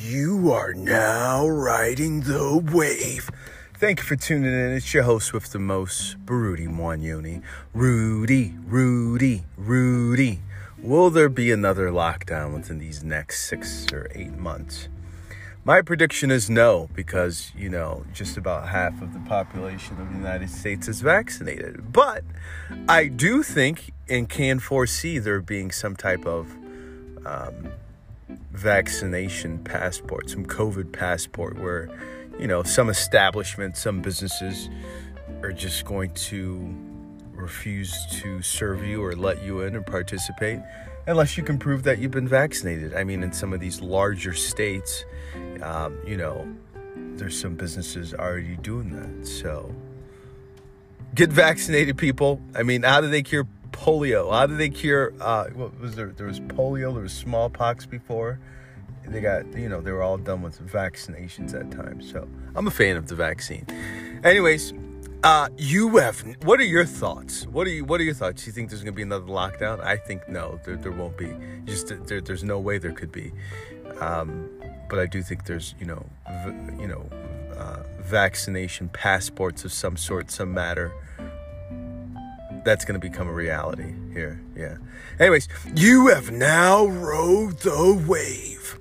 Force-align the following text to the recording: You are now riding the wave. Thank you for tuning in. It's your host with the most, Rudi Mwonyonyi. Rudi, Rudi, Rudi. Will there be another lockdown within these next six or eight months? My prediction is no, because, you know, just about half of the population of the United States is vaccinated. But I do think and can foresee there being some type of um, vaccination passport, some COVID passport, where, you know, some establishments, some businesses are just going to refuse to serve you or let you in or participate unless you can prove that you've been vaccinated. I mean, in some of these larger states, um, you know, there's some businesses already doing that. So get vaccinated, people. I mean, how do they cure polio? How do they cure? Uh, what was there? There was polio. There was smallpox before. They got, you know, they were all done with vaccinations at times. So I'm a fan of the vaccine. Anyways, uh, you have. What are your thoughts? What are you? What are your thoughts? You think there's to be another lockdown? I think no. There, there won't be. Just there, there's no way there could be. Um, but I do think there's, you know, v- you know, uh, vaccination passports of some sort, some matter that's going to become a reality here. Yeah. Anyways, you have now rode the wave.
You 0.00 0.52
are 0.52 0.74
now 0.74 1.48
riding 1.48 2.20
the 2.20 2.56
wave. 2.72 3.28
Thank 3.74 3.98
you 3.98 4.04
for 4.04 4.14
tuning 4.14 4.52
in. 4.52 4.72
It's 4.72 4.94
your 4.94 5.02
host 5.02 5.32
with 5.32 5.50
the 5.50 5.58
most, 5.58 6.16
Rudi 6.24 6.68
Mwonyonyi. 6.68 7.42
Rudi, 7.74 8.54
Rudi, 8.64 9.44
Rudi. 9.56 10.40
Will 10.80 11.10
there 11.10 11.28
be 11.28 11.50
another 11.50 11.90
lockdown 11.90 12.54
within 12.54 12.78
these 12.78 13.02
next 13.02 13.48
six 13.48 13.92
or 13.92 14.08
eight 14.14 14.36
months? 14.38 14.88
My 15.64 15.82
prediction 15.82 16.30
is 16.30 16.48
no, 16.48 16.88
because, 16.94 17.50
you 17.56 17.68
know, 17.68 18.04
just 18.14 18.36
about 18.36 18.68
half 18.68 19.02
of 19.02 19.12
the 19.12 19.20
population 19.28 20.00
of 20.00 20.10
the 20.10 20.16
United 20.16 20.48
States 20.48 20.86
is 20.86 21.00
vaccinated. 21.00 21.92
But 21.92 22.22
I 22.88 23.08
do 23.08 23.42
think 23.42 23.92
and 24.08 24.28
can 24.28 24.60
foresee 24.60 25.18
there 25.18 25.40
being 25.40 25.72
some 25.72 25.96
type 25.96 26.24
of 26.24 26.56
um, 27.26 27.72
vaccination 28.52 29.58
passport, 29.58 30.30
some 30.30 30.44
COVID 30.44 30.92
passport, 30.92 31.58
where, 31.58 31.88
you 32.38 32.46
know, 32.46 32.62
some 32.62 32.88
establishments, 32.88 33.80
some 33.80 34.00
businesses 34.02 34.68
are 35.42 35.52
just 35.52 35.84
going 35.84 36.12
to 36.14 36.74
refuse 37.32 37.94
to 38.10 38.42
serve 38.42 38.84
you 38.84 39.02
or 39.02 39.14
let 39.14 39.42
you 39.42 39.60
in 39.60 39.76
or 39.76 39.82
participate 39.82 40.60
unless 41.06 41.38
you 41.38 41.42
can 41.42 41.58
prove 41.58 41.84
that 41.84 41.98
you've 41.98 42.10
been 42.10 42.28
vaccinated. 42.28 42.94
I 42.94 43.02
mean, 43.02 43.22
in 43.22 43.32
some 43.32 43.52
of 43.52 43.60
these 43.60 43.80
larger 43.80 44.34
states, 44.34 45.04
um, 45.62 45.98
you 46.06 46.16
know, 46.16 46.46
there's 47.14 47.38
some 47.38 47.54
businesses 47.54 48.12
already 48.12 48.56
doing 48.56 48.90
that. 48.90 49.26
So 49.26 49.74
get 51.14 51.30
vaccinated, 51.30 51.96
people. 51.96 52.40
I 52.54 52.62
mean, 52.62 52.82
how 52.82 53.00
do 53.00 53.08
they 53.08 53.22
cure 53.22 53.46
polio? 53.78 54.32
How 54.32 54.46
do 54.46 54.56
they 54.56 54.68
cure? 54.68 55.14
Uh, 55.20 55.46
what 55.54 55.78
was 55.80 55.94
there? 55.94 56.08
There 56.08 56.26
was 56.26 56.40
polio. 56.40 56.92
There 56.92 57.02
was 57.02 57.12
smallpox 57.12 57.86
before. 57.86 58.40
They 59.06 59.20
got, 59.20 59.46
you 59.56 59.70
know, 59.70 59.80
they 59.80 59.92
were 59.92 60.02
all 60.02 60.18
done 60.18 60.42
with 60.42 60.60
vaccinations 60.70 61.54
at 61.58 61.70
times. 61.70 62.10
So 62.10 62.28
I'm 62.54 62.66
a 62.66 62.70
fan 62.70 62.96
of 62.96 63.06
the 63.06 63.14
vaccine. 63.14 63.64
Anyways, 64.22 64.74
uh, 65.22 65.48
you 65.56 65.96
have. 65.96 66.20
What 66.42 66.60
are 66.60 66.64
your 66.64 66.84
thoughts? 66.84 67.46
What 67.46 67.66
are 67.66 67.70
you? 67.70 67.84
What 67.84 68.00
are 68.00 68.04
your 68.04 68.14
thoughts? 68.14 68.46
You 68.46 68.52
think 68.52 68.68
there's 68.68 68.82
to 68.84 68.92
be 68.92 69.02
another 69.02 69.26
lockdown? 69.26 69.82
I 69.82 69.96
think 69.96 70.28
no. 70.28 70.60
There, 70.64 70.76
there 70.76 70.92
won't 70.92 71.16
be. 71.16 71.34
Just 71.64 71.88
there, 72.06 72.20
there's 72.20 72.44
no 72.44 72.58
way 72.58 72.78
there 72.78 72.92
could 72.92 73.12
be. 73.12 73.32
Um, 74.00 74.50
but 74.88 74.98
I 74.98 75.06
do 75.06 75.22
think 75.22 75.44
there's, 75.44 75.74
you 75.80 75.86
know, 75.86 76.04
v- 76.44 76.82
you 76.82 76.88
know, 76.88 77.08
uh, 77.56 77.82
vaccination 78.00 78.88
passports 78.90 79.64
of 79.64 79.72
some 79.72 79.96
sort, 79.96 80.30
some 80.30 80.52
matter 80.52 80.92
that's 82.64 82.84
going 82.84 83.00
to 83.00 83.06
become 83.06 83.28
a 83.28 83.32
reality 83.32 83.94
here. 84.12 84.40
Yeah. 84.56 84.76
Anyways, 85.18 85.48
you 85.74 86.08
have 86.08 86.30
now 86.30 86.86
rode 86.86 87.58
the 87.60 88.04
wave. 88.06 88.78